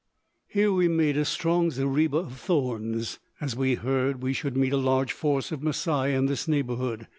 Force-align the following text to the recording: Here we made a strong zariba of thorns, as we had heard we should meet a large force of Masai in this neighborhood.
Here 0.47 0.71
we 0.71 0.87
made 0.87 1.15
a 1.15 1.23
strong 1.25 1.69
zariba 1.69 2.17
of 2.21 2.39
thorns, 2.39 3.19
as 3.39 3.55
we 3.55 3.75
had 3.75 3.79
heard 3.85 4.23
we 4.23 4.33
should 4.33 4.57
meet 4.57 4.73
a 4.73 4.77
large 4.77 5.11
force 5.13 5.51
of 5.51 5.61
Masai 5.61 6.15
in 6.15 6.25
this 6.25 6.47
neighborhood. 6.47 7.07